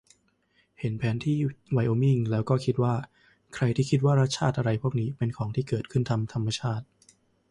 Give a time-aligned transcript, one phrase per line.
[0.79, 1.37] เห็นแผนที่
[1.71, 2.95] ไวโอมิงแล้วก็คิดว่า
[3.55, 6.85] ใครที่คิดว่ารัฐชาติอะไรพวกนี้เป็นของที่เกิดขึ้นตามธรรมชาติ